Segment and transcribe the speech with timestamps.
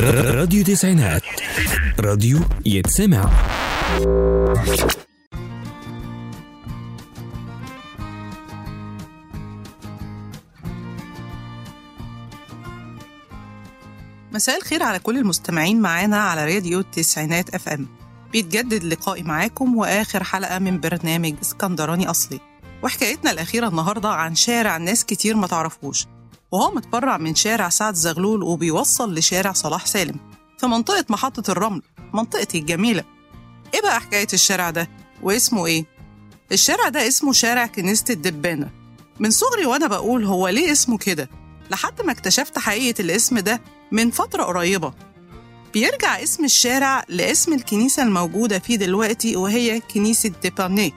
[0.00, 1.22] راديو تسعينات.
[2.00, 3.30] راديو يتسمع.
[14.32, 17.88] مساء الخير على كل المستمعين معانا على راديو التسعينات FM
[18.32, 22.40] بيتجدد لقائي معاكم وآخر حلقة من برنامج اسكندراني أصلي.
[22.82, 26.06] وحكايتنا الأخيرة النهارده عن شارع ناس كتير ما تعرفوش.
[26.52, 30.16] وهو متفرع من شارع سعد زغلول وبيوصل لشارع صلاح سالم
[30.58, 31.82] في منطقة محطة الرمل
[32.14, 33.04] منطقتي الجميلة.
[33.74, 34.88] إيه بقى حكاية الشارع ده؟
[35.22, 35.84] واسمه إيه؟
[36.52, 38.70] الشارع ده اسمه شارع كنيسة الدبانة.
[39.20, 41.28] من صغري وأنا بقول هو ليه اسمه كده
[41.70, 43.60] لحد ما اكتشفت حقيقة الاسم ده
[43.92, 44.92] من فترة قريبة.
[45.74, 50.94] بيرجع اسم الشارع لاسم الكنيسة الموجودة فيه دلوقتي وهي كنيسة ديباني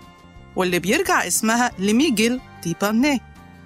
[0.55, 3.21] واللي بيرجع اسمها لميجيل ديباني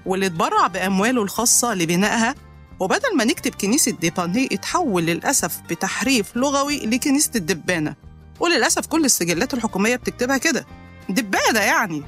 [0.06, 2.36] واللي اتبرع بأمواله الخاصة لبنائها
[2.80, 7.96] وبدل ما نكتب كنيسة ديباني اتحول للأسف بتحريف لغوي لكنيسة الدبانة.
[8.40, 10.66] وللأسف كل السجلات الحكومية بتكتبها كده.
[11.10, 12.04] دبانة يعني.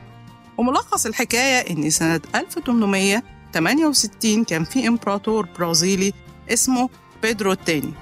[0.57, 6.13] وملخص الحكاية إن سنة 1868 كان في إمبراطور برازيلي
[6.49, 6.89] اسمه
[7.21, 7.93] بيدرو الثاني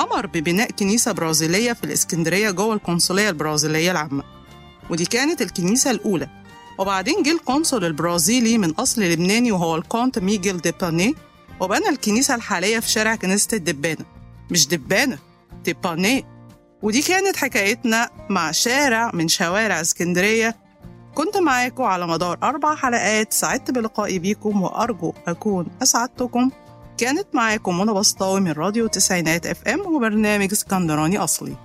[0.00, 4.22] أمر ببناء كنيسة برازيلية في الإسكندرية جوه القنصلية البرازيلية العامة.
[4.90, 6.28] ودي كانت الكنيسة الأولى.
[6.78, 11.14] وبعدين جه القنصل البرازيلي من أصل لبناني وهو الكونت ميجيل ديباني
[11.60, 14.04] وبنى الكنيسة الحالية في شارع كنيسة الدبانة.
[14.50, 15.18] مش دبانة
[15.64, 16.24] ديباني.
[16.82, 20.56] ودي كانت حكايتنا مع شارع من شوارع اسكندرية.
[21.14, 23.32] كنت معاكم على مدار أربع حلقات.
[23.32, 26.50] سعدت بلقائي بيكم وأرجو أكون أسعدتكم.
[26.98, 31.56] كانت معاكم منى بسطاوي من راديو تسعينات FM وبرنامج اسكندراني أصلي.